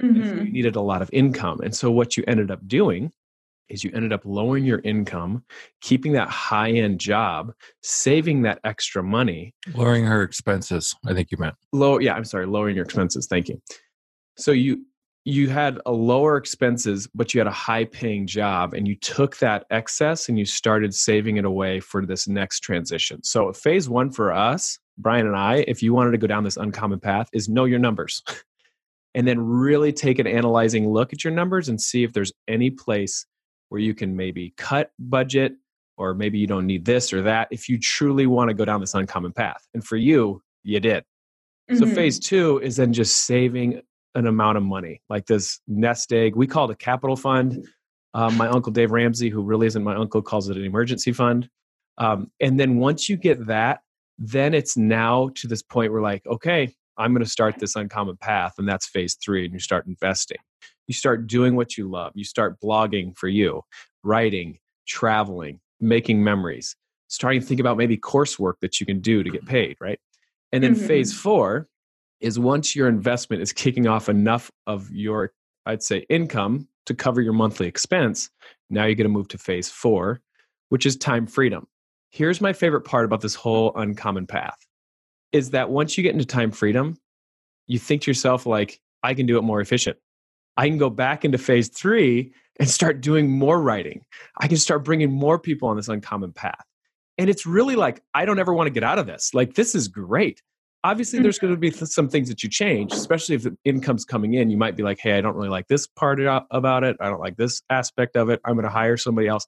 [0.00, 0.46] And so Mhm.
[0.46, 1.60] you needed a lot of income.
[1.60, 3.12] And so what you ended up doing
[3.68, 5.44] is you ended up lowering your income,
[5.82, 9.54] keeping that high end job, saving that extra money.
[9.74, 11.54] Lowering her expenses, I think you meant.
[11.72, 13.26] Low, yeah, I'm sorry, lowering your expenses.
[13.26, 13.60] Thank you.
[14.36, 14.84] So you
[15.24, 19.36] you had a lower expenses, but you had a high paying job, and you took
[19.38, 23.22] that excess and you started saving it away for this next transition.
[23.22, 26.56] So phase one for us, Brian and I, if you wanted to go down this
[26.56, 28.22] uncommon path, is know your numbers.
[29.18, 32.70] and then really take an analyzing look at your numbers and see if there's any
[32.70, 33.26] place
[33.68, 35.54] where you can maybe cut budget
[35.96, 38.80] or maybe you don't need this or that if you truly want to go down
[38.80, 39.66] this uncommon path.
[39.74, 41.02] And for you, you did.
[41.74, 41.94] So Mhm.
[41.96, 43.82] phase two is then just saving
[44.14, 46.36] an amount of money, like this nest egg.
[46.36, 47.66] We call it a capital fund.
[48.14, 51.50] Um, my uncle Dave Ramsey, who really isn't my uncle, calls it an emergency fund.
[51.98, 53.80] Um, and then once you get that,
[54.16, 58.16] then it's now to this point where like, okay, I'm going to start this uncommon
[58.16, 60.38] path, and that's phase three, and you start investing.
[60.86, 62.12] You start doing what you love.
[62.14, 63.62] You start blogging for you,
[64.02, 66.76] writing, traveling, making memories,
[67.08, 70.00] starting to think about maybe coursework that you can do to get paid, right?
[70.52, 70.86] And then Mhm.
[70.86, 71.68] phase four
[72.20, 75.32] is once your investment is kicking off enough of your,
[75.66, 78.30] I'd say, income to cover your monthly expense,
[78.70, 80.20] now you're going to move to phase four,
[80.70, 81.68] which is time freedom.
[82.10, 84.56] Here's my favorite part about this whole uncommon path
[85.32, 86.96] is that once you get into time freedom,
[87.66, 89.96] you think to yourself, like, I can do it more efficient.
[90.56, 94.02] I can go back into phase three and start doing more writing.
[94.38, 96.64] I can start bringing more people on this uncommon path.
[97.16, 99.34] And it's really like, I don't ever want to get out of this.
[99.34, 100.42] Like, this is great.
[100.84, 101.78] Obviously, there's going to mm-hmm.
[101.80, 104.50] be some things that you change, especially if the income's coming in.
[104.50, 106.96] You might be like, hey, I don't really like this part about it.
[107.00, 108.40] I don't like this aspect of it.
[108.44, 109.46] I'm going to hire somebody else.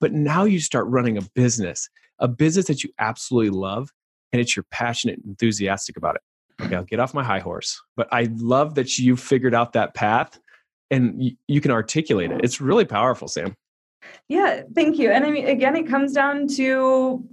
[0.00, 3.90] But now you start running a business, a business that you absolutely love,
[4.32, 6.22] and it's you're passionate and enthusiastic about it.
[6.64, 7.80] Okay, I'll get off my high horse.
[7.96, 10.38] But I love that you figured out that path
[10.90, 12.40] and you, you can articulate it.
[12.44, 13.56] It's really powerful, Sam.
[14.28, 15.10] Yeah, thank you.
[15.10, 17.24] And I mean, again, it comes down to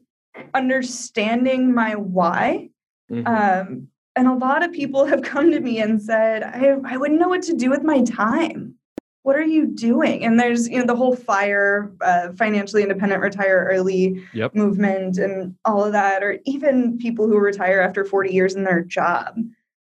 [0.53, 2.69] understanding my why.
[3.12, 3.27] Mm-hmm.
[3.27, 7.19] Um, and a lot of people have come to me and said, I, I wouldn't
[7.19, 8.75] know what to do with my time.
[9.23, 10.25] What are you doing?
[10.25, 14.55] And there's, you know, the whole FIRE, uh, financially independent, retire early yep.
[14.55, 18.82] movement and all of that, or even people who retire after 40 years in their
[18.82, 19.36] job.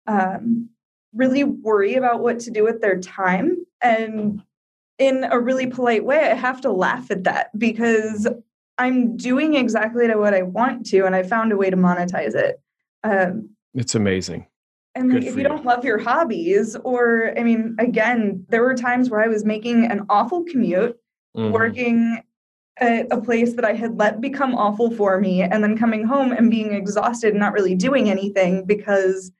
[0.07, 0.69] Um,
[1.13, 3.65] really worry about what to do with their time.
[3.81, 4.41] And
[4.99, 8.27] in a really polite way, I have to laugh at that because
[8.77, 12.59] I'm doing exactly what I want to, and I found a way to monetize it.
[13.03, 14.47] Um, it's amazing.
[14.95, 18.75] And like, if you, you don't love your hobbies, or I mean, again, there were
[18.75, 20.97] times where I was making an awful commute,
[21.35, 21.51] mm-hmm.
[21.51, 22.21] working
[22.77, 26.31] at a place that I had let become awful for me, and then coming home
[26.31, 29.31] and being exhausted and not really doing anything because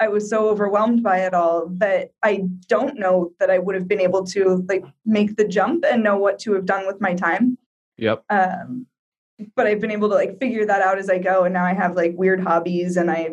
[0.00, 3.86] I was so overwhelmed by it all that I don't know that I would have
[3.86, 7.14] been able to like make the jump and know what to have done with my
[7.14, 7.58] time.
[7.98, 8.24] Yep.
[8.30, 8.86] Um,
[9.54, 11.74] but I've been able to like figure that out as I go, and now I
[11.74, 13.28] have like weird hobbies, and I.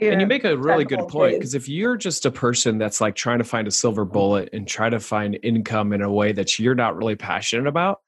[0.00, 3.14] And you make a really good point because if you're just a person that's like
[3.14, 6.58] trying to find a silver bullet and try to find income in a way that
[6.58, 8.00] you're not really passionate about,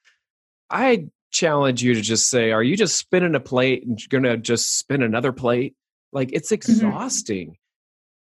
[0.70, 4.30] I challenge you to just say, are you just spinning a plate and you're going
[4.30, 5.74] to just spin another plate?
[6.12, 6.72] Like it's mm-hmm.
[6.72, 7.48] exhausting.
[7.48, 7.56] Mm-hmm.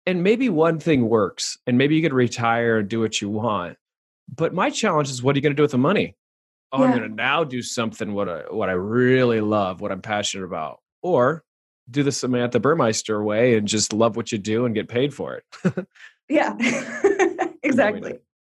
[0.08, 3.76] And maybe one thing works and maybe you could retire and do what you want.
[4.32, 6.16] But my challenge is what are you going to do with the money?
[6.72, 6.84] Oh, yeah.
[6.84, 10.44] I'm going to now do something what I, what I really love, what I'm passionate
[10.44, 10.80] about.
[11.02, 11.44] Or
[11.90, 15.34] do the Samantha Burmeister way and just love what you do and get paid for
[15.34, 15.86] it.
[16.28, 16.56] yeah.
[17.62, 18.12] exactly.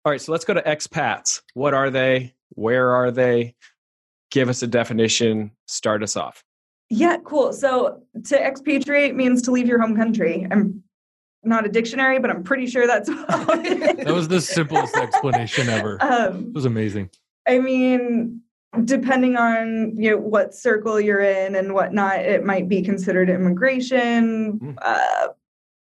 [0.04, 1.42] All right, so let's go to expats.
[1.54, 2.34] What are they?
[2.50, 3.54] Where are they?
[4.30, 5.50] Give us a definition.
[5.66, 6.42] Start us off.
[6.90, 7.52] Yeah, cool.
[7.52, 10.46] So to expatriate means to leave your home country.
[10.50, 10.82] I'm
[11.42, 15.98] not a dictionary, but I'm pretty sure that's that was the simplest explanation ever.
[16.00, 17.10] Um, it was amazing.
[17.46, 18.42] I mean,
[18.84, 24.58] depending on you know what circle you're in and whatnot, it might be considered immigration,
[24.58, 24.76] mm.
[24.82, 25.28] uh,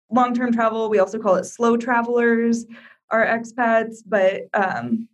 [0.09, 0.89] long-term travel.
[0.89, 2.65] We also call it slow travelers,
[3.09, 3.97] are expats.
[4.05, 5.07] But um,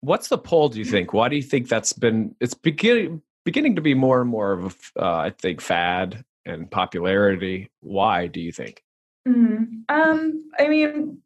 [0.00, 0.68] what's the poll?
[0.68, 1.12] Do you think?
[1.12, 2.34] Why do you think that's been?
[2.40, 6.70] It's beginning beginning to be more and more of a, uh, I think, fad and
[6.70, 7.70] popularity.
[7.80, 8.82] Why do you think?
[9.28, 9.82] Mm-hmm.
[9.88, 11.18] Um, I mean,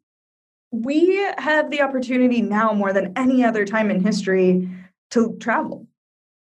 [0.71, 4.69] we have the opportunity now more than any other time in history
[5.11, 5.87] to travel.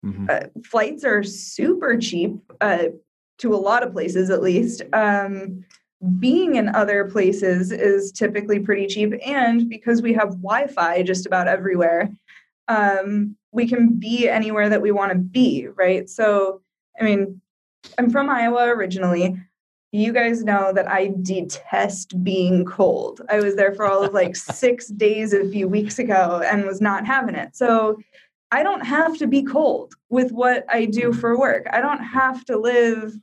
[0.05, 0.27] Mm-hmm.
[0.29, 2.85] Uh, flights are super cheap uh,
[3.39, 4.83] to a lot of places, at least.
[4.93, 5.65] Um,
[6.19, 11.49] being in other places is typically pretty cheap, and because we have Wi-Fi just about
[11.49, 12.11] everywhere,
[12.69, 16.09] um, we can be anywhere that we want to be, right?
[16.09, 16.61] So,
[17.01, 17.41] I mean,
[17.99, 19.41] I'm from Iowa originally.
[19.93, 23.23] You guys know that I detest being cold.
[23.31, 26.81] I was there for all of like six days a few weeks ago and was
[26.81, 27.57] not having it.
[27.57, 27.99] So,
[28.53, 31.67] I don't have to be cold with what I do for work.
[31.73, 33.15] I don't have to live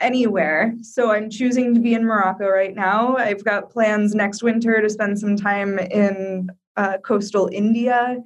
[0.00, 0.74] anywhere.
[0.82, 3.16] So I'm choosing to be in Morocco right now.
[3.16, 8.18] I've got plans next winter to spend some time in uh, coastal India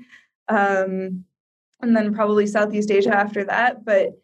[0.49, 1.25] um,
[1.83, 3.85] and then probably Southeast Asia after that.
[3.85, 4.19] But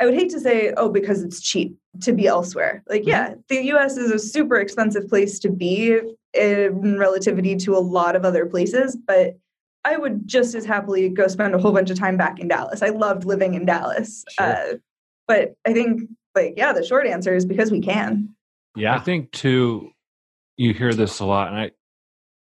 [0.00, 2.84] I would hate to say, oh, because it's cheap to be elsewhere.
[2.88, 3.10] Like, mm-hmm.
[3.10, 5.98] yeah, the US is a super expensive place to be
[6.34, 9.36] in relativity to a lot of other places, but
[9.88, 12.82] I would just as happily go spend a whole bunch of time back in Dallas.
[12.82, 14.24] I loved living in Dallas.
[14.28, 14.46] Sure.
[14.46, 14.74] Uh,
[15.26, 16.02] but I think,
[16.34, 18.34] like, yeah, the short answer is because we can.
[18.76, 18.94] Yeah.
[18.94, 19.90] I think, too,
[20.56, 21.70] you hear this a lot, and I,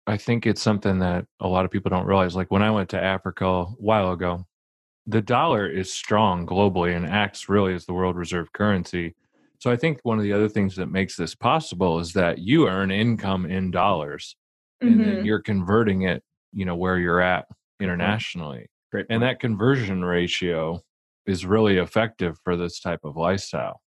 [0.07, 2.35] I think it's something that a lot of people don't realize.
[2.35, 4.47] Like when I went to Africa a while ago,
[5.07, 9.15] the dollar is strong globally and acts really as the world reserve currency.
[9.59, 12.69] So I think one of the other things that makes this possible is that you
[12.69, 14.37] earn income in dollars
[14.81, 15.11] and mm-hmm.
[15.11, 16.23] then you're converting it,
[16.55, 17.47] you know, where you're at
[17.81, 18.67] internationally.
[18.93, 19.07] Great.
[19.11, 20.81] And that conversion ratio
[21.27, 23.81] is really effective for this type of lifestyle.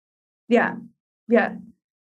[0.48, 0.76] Yeah.
[1.28, 1.56] Yeah.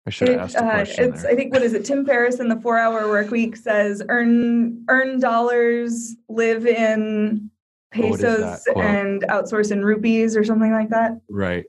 [0.06, 1.12] I should have asked the uh, question.
[1.12, 1.84] it's, I think what is it?
[1.84, 7.50] Tim Ferriss in the Four Hour Work Week says, "Earn earn dollars, live in
[7.90, 11.66] pesos, and outsource in rupees, or something like that." Right.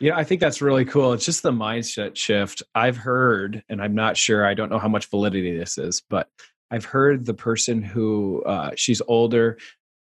[0.00, 1.12] Yeah, I think that's really cool.
[1.12, 2.62] It's just the mindset shift.
[2.74, 6.28] I've heard, and I'm not sure, I don't know how much validity this is, but
[6.74, 9.58] I've heard the person who uh, she's older,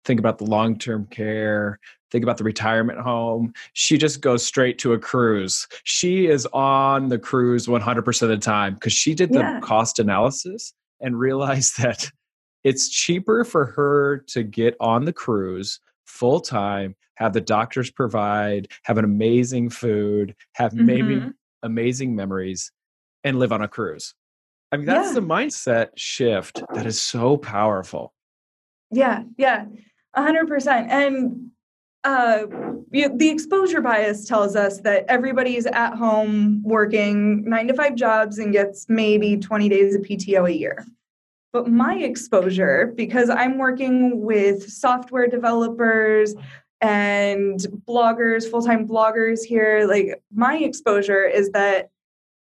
[0.05, 1.79] think about the long term care,
[2.11, 3.51] think about the retirement home.
[3.73, 5.67] She just goes straight to a cruise.
[5.83, 9.59] She is on the cruise 100% of the time because she did the Yeah.
[9.59, 12.09] cost analysis and realized that
[12.63, 18.69] it's cheaper for her to get on the cruise full time, have the doctors provide,
[18.83, 21.33] have an amazing food, have maybe Mhm.
[21.63, 22.71] amazing memories,
[23.25, 24.15] and live on a cruise.
[24.71, 25.13] I mean, that's Yeah.
[25.15, 28.13] the mindset shift that is so powerful.
[28.89, 29.65] Yeah, yeah,
[30.13, 30.89] a hundred percent.
[30.89, 31.51] And
[32.03, 32.47] uh,
[32.91, 38.39] you- the exposure bias tells us that everybody's at home working nine to five jobs
[38.39, 40.83] and gets maybe 20 days of PTO a year.
[41.53, 46.33] But my exposure, because I'm working with software developers
[46.79, 51.90] and bloggers, full time bloggers here, like my exposure is that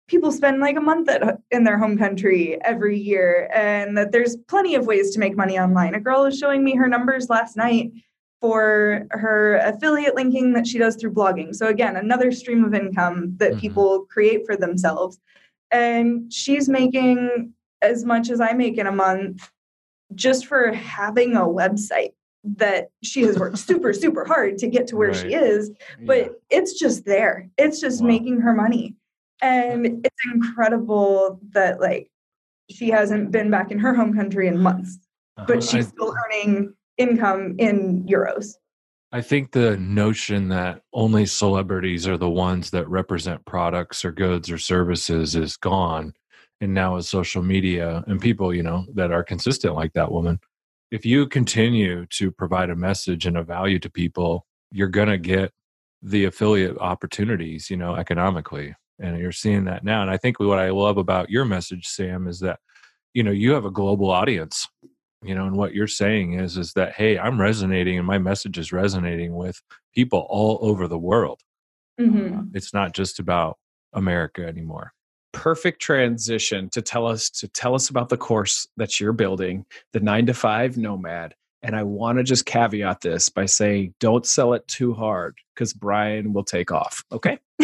[0.10, 4.36] people spend like a month at, in their home country every year and that there's
[4.48, 5.94] plenty of ways to make money online.
[5.96, 7.92] A girl was showing me her numbers last night
[8.42, 11.54] for her affiliate linking that she does through blogging.
[11.56, 13.60] So again, another stream of income that Mhm.
[13.60, 15.20] people create for themselves.
[15.72, 19.52] And she's making as much as I make in a month
[20.16, 24.96] just for having a website that she has worked super super hard to get to
[24.96, 25.72] where she is
[26.06, 28.08] but it's just there it's just Wow.
[28.08, 28.96] making her money
[29.42, 32.10] and it's incredible that like
[32.70, 34.98] she hasn't been back in her home country in months
[35.38, 35.46] uh-huh.
[35.48, 38.56] but I- she's still earning income in euros
[39.12, 44.52] I think the notion that only celebrities are the ones that represent products or goods
[44.52, 46.14] or services is gone.
[46.62, 50.40] And now with social media and people, you know, that are consistent like that woman,
[50.92, 55.18] if you continue to provide a message and a value to people, you're going to
[55.18, 55.52] get
[56.04, 58.76] the affiliate opportunities, you know, economically.
[59.00, 60.02] And you're seeing that now.
[60.02, 62.60] And I think what I love about your message, Sam, is that,
[63.14, 64.68] you know, you have a global audience
[65.22, 68.58] you know and what you're saying is is that hey i'm resonating and my message
[68.58, 69.62] is resonating with
[69.94, 71.42] people all over the world
[72.00, 72.40] Mhm.
[72.40, 73.58] Uh, it's not just about
[73.92, 74.94] america anymore
[75.32, 80.00] Perfect transition to tell us to tell us about the course that you're building, the
[80.00, 81.36] nine to five nomad.
[81.62, 85.72] And I want to just caveat this by saying don't sell it too hard because
[85.72, 87.04] Brian will take off.
[87.12, 87.38] Okay.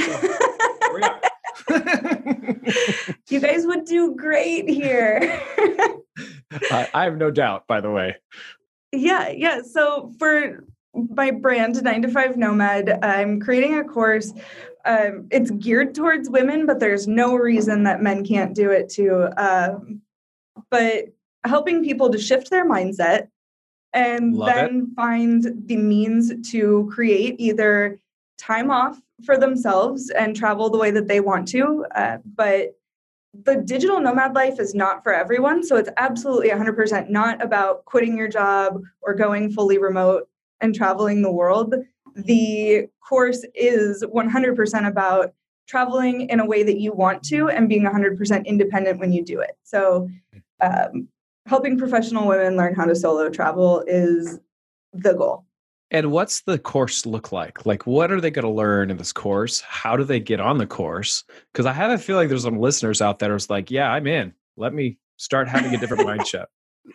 [0.96, 1.22] we are.
[3.30, 5.42] you guys would do great here
[6.72, 8.16] I, I have no doubt, by the way.
[8.92, 9.62] Yeah, yeah.
[9.62, 14.34] So for my brand, Nine to Five Nomad, I'm creating a course.
[14.86, 19.28] Um, it's geared towards women, but there's no reason that men can't do it too.
[19.38, 20.02] Um,
[20.70, 21.06] but
[21.44, 23.28] helping people to shift their mindset
[23.94, 24.54] and Love it.
[24.54, 28.00] then find the means to create either
[28.38, 31.86] time off for themselves and travel the way that they want to.
[31.96, 32.76] Uh, but
[33.44, 35.64] the digital nomad life is not for everyone.
[35.64, 40.28] So it's absolutely 100% not about quitting your job or going fully remote
[40.62, 41.76] and traveling the world.
[42.16, 45.34] The course is 100% about
[45.68, 49.42] traveling in a way that you want to and being 100% independent when you do
[49.42, 49.58] it.
[49.64, 50.08] So,
[50.62, 51.10] um,
[51.48, 54.40] helping professional women learn how to solo travel is
[54.94, 55.45] the goal.
[55.96, 57.66] And what's the course look like?
[57.66, 59.62] Like, what are they going to learn in this course?
[59.62, 61.24] How do they get on the course?
[61.54, 64.34] Because I have a feeling there's some listeners out there who's like, yeah, I'm in.
[64.58, 66.48] Let me start having a different mindset.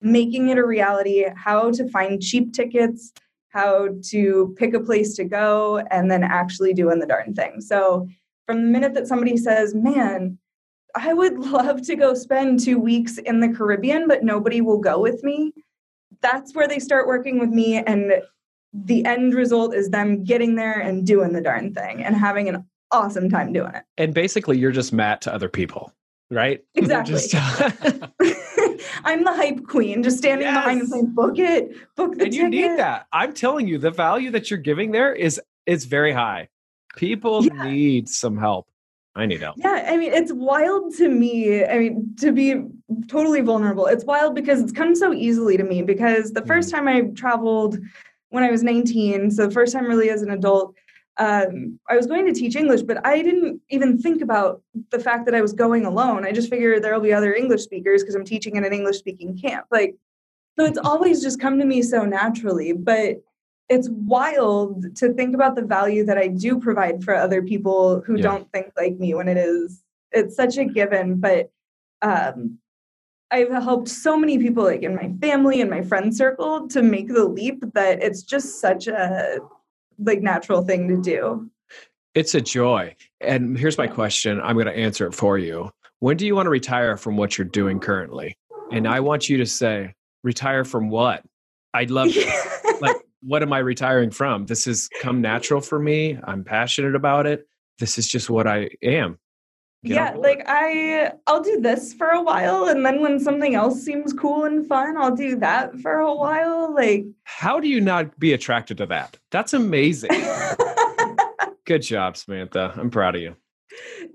[0.00, 3.12] making it a reality, how to find cheap tickets,
[3.48, 7.60] how to pick a place to go, and then actually doing the darn thing.
[7.60, 8.08] So
[8.46, 10.38] from the minute that somebody says, man,
[10.94, 15.00] I would love to go spend two weeks in the Caribbean, but nobody will go
[15.00, 15.52] with me.
[16.20, 17.76] That's where they start working with me.
[17.76, 18.22] And
[18.74, 22.64] the end result is them getting there and doing the darn thing and having an
[22.92, 23.82] awesome time doing it.
[23.98, 25.92] And basically, you're just Matt to other people.
[26.30, 26.62] right?
[26.74, 27.14] Exactly.
[27.14, 27.34] Just-
[29.04, 32.48] I'm the hype queen, just standing behind and saying, "Book it, book the and you
[32.48, 33.06] need that.
[33.12, 36.48] I'm telling you, the value that you're giving there is is very high.
[36.96, 37.64] People Yeah.
[37.64, 38.68] need some help.
[39.14, 39.56] I need help.
[39.58, 41.64] Yeah, I mean, it's wild to me.
[41.64, 42.64] I mean, to be
[43.08, 45.82] totally vulnerable, it's wild because it's come so easily to me.
[45.82, 46.72] Because the first mm.
[46.72, 47.78] time I traveled
[48.30, 50.74] when I was 19, so the first time really as an adult,
[51.18, 55.26] um, I was going to teach English, but I didn't even think about the fact
[55.26, 56.24] that I was going alone.
[56.24, 58.98] I just figured there will be other English speakers because I'm teaching in an English
[58.98, 59.66] speaking camp.
[59.70, 59.96] Like,
[60.58, 62.72] so it's always just come to me so naturally.
[62.72, 63.22] But
[63.68, 68.16] it's wild to think about the value that I do provide for other people who
[68.16, 68.22] Yeah.
[68.22, 71.50] don't think like me when it is it's such a given but
[72.02, 72.58] um
[73.30, 77.08] I've helped so many people like in my family and my friend circle to make
[77.08, 79.38] the leap that it's just such a
[79.98, 81.50] like natural thing to do.
[82.14, 82.94] It's a joy.
[83.20, 84.40] And here's my question.
[84.40, 85.70] I'm going to answer it for you.
[86.00, 88.36] When do you want to retire from what you're doing currently?
[88.70, 91.22] And I want you to say, retire from what?
[91.74, 92.32] I'd love to.
[92.80, 94.46] like, what am I retiring from?
[94.46, 96.18] This has come natural for me.
[96.24, 97.46] I'm passionate about it.
[97.78, 99.18] This is just what I am.
[99.84, 104.12] Yeah, like I I'll do this for a while and then when something else seems
[104.12, 108.32] cool and fun, I'll do that for a while like How do you not be
[108.32, 109.18] attracted to that?
[109.30, 110.10] That's amazing.
[111.64, 112.72] Good job, Samantha.
[112.76, 113.36] I'm proud of you.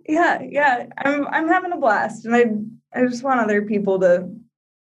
[0.07, 2.45] yeah yeah i'm i'm having a blast and i
[2.97, 4.30] i just want other people to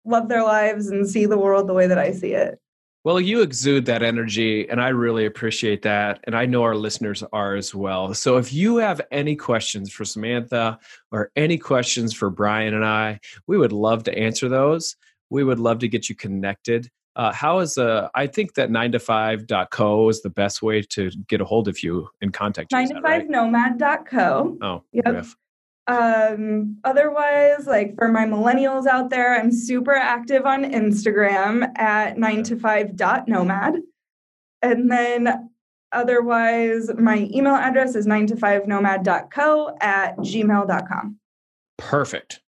[0.05, 2.59] love their lives and see the world the way that i see it
[3.07, 6.19] Well, you exude that energy, and I really appreciate that.
[6.25, 8.13] And I know our listeners are as well.
[8.13, 10.77] So if you have any questions for Samantha
[11.13, 14.97] or any questions for Brian and I, we would love to answer those.
[15.29, 16.89] We would love to get you connected.
[17.15, 21.09] Uh, how is uh, I think that 9 to 5.co is the best way to
[21.29, 22.77] get a hold of you and contact you.
[22.77, 23.29] 9 is to that 5 right?
[23.29, 25.05] nomad.co Oh, Yep.
[25.05, 25.35] riff.
[25.87, 32.43] Um otherwise like for my millennials out there i'm super active on instagram at 9
[32.43, 33.75] to 5 dot nomad
[34.61, 35.49] and then
[35.93, 41.17] otherwise my email address is 9 to 5 nomad.co at gmail.com
[41.77, 42.41] Perfect.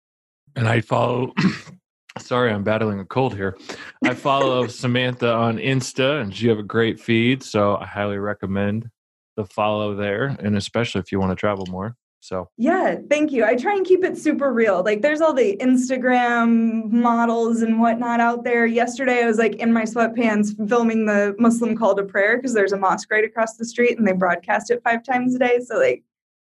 [0.56, 1.34] And I follow.
[2.18, 3.58] sorry, I'm battling a cold here.
[4.04, 7.44] I follow Samantha on Insta, and she have a great feed.
[7.44, 8.90] So I highly recommend
[9.38, 11.96] the follow there, and especially if you want to travel more.
[12.22, 13.46] So Yeah, thank you.
[13.46, 14.84] I try and keep it super real.
[14.84, 18.66] Like there's all the Instagram models and whatnot out there.
[18.66, 22.74] Yesterday I was like in my sweatpants filming the Muslim call to prayer because there's
[22.74, 25.60] a mosque right across the street and they broadcast it five times a day.
[25.66, 26.04] So like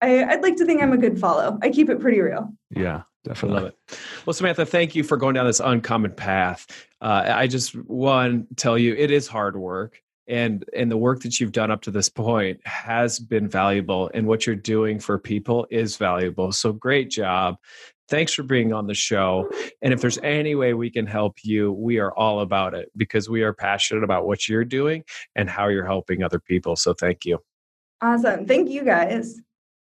[0.03, 1.59] I, I'd like to think I'm a good follow.
[1.63, 2.53] I keep it pretty real.
[2.71, 3.61] yeah, I definitely.
[3.61, 3.99] love it.
[4.27, 6.67] Well, Samantha, thank you for going down this uncommon path.
[7.01, 11.23] Uh, I just want to tell you it is hard work, and and the work
[11.23, 15.19] that you've done up to this point has been valuable, and what you're doing for
[15.19, 16.53] people is valuable.
[16.53, 17.57] So great job.
[18.09, 19.51] Thanks for being on the show.
[19.83, 23.29] And if there's any way we can help you, we are all about it because
[23.29, 25.03] we are passionate about what you're doing
[25.35, 26.77] and how you're helping other people.
[26.77, 27.41] So thank you.
[28.01, 28.47] Awesome.
[28.47, 29.41] Thank you guys.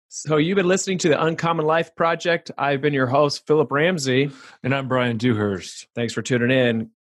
[0.10, 2.52] So you've been listening to the Uncommon Life Project.
[2.58, 4.32] I've been your host, Philip Ramsey.
[4.64, 5.88] And I'm Brian Dewhurst.
[5.96, 6.90] Thanks for tuning in.